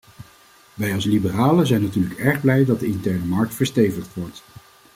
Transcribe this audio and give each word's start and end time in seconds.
Wij 0.73 0.93
als 0.93 1.05
liberalen 1.05 1.67
zijn 1.67 1.81
natuurlijk 1.81 2.19
erg 2.19 2.41
blij 2.41 2.65
dat 2.65 2.79
de 2.79 2.85
interne 2.85 3.25
markt 3.25 3.53
verstevigd 3.53 4.13
wordt. 4.13 4.43